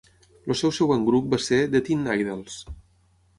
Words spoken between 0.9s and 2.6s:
grup va ser The Teen Idles.